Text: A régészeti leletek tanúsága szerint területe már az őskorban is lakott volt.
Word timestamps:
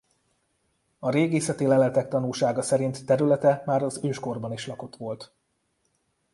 A 0.99 1.09
régészeti 1.09 1.65
leletek 1.65 2.07
tanúsága 2.07 2.61
szerint 2.61 3.05
területe 3.05 3.61
már 3.65 3.83
az 3.83 3.99
őskorban 4.03 4.53
is 4.53 4.67
lakott 4.67 4.95
volt. 4.95 5.33